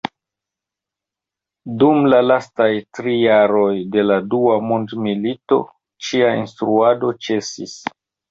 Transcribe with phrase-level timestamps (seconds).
[1.83, 2.67] Dum la lastaj
[2.99, 5.61] tri jaroj de la Dua mondmilito
[6.07, 7.77] ĉia instruado ĉesis.